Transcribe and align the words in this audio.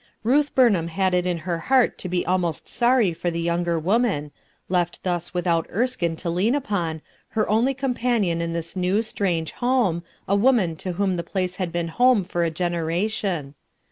Jtuth 0.25 0.49
Buroham 0.55 0.87
had 0.87 1.13
it 1.13 1.27
in 1.27 1.37
her 1.45 1.59
heart 1.59 1.99
to 1.99 2.09
be 2.09 2.25
almost 2.25 2.65
12G 2.65 2.65
RUTH 2.65 2.65
ERSKINE'S 2.65 2.71
SON 2.71 2.75
sorry 2.79 3.13
for 3.13 3.29
the 3.29 3.43
3 3.43 3.49
ounger 3.49 3.79
woman, 3.83 4.31
left 4.67 5.03
thus 5.03 5.31
without 5.35 5.69
Erskine 5.69 6.15
to 6.15 6.29
lean 6.31 6.55
upon, 6.55 7.03
her 7.27 7.47
only 7.47 7.75
companion 7.75 8.41
i 8.41 8.45
n 8.45 8.53
this 8.53 8.75
new, 8.75 9.03
strange 9.03 9.51
home, 9.51 10.01
a 10.27 10.35
woman 10.35 10.75
to 10.77 10.93
whom 10.93 11.17
the 11.17 11.21
place 11.23 11.57
had 11.57 11.71
been 11.71 11.89
home 11.89 12.23
for 12.23 12.43
a 12.43 12.49
generation. 12.49 13.53